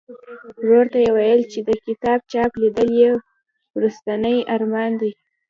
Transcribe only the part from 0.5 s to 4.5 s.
ورور ته یې ویل چې د کتاب چاپ لیدل یې وروستنی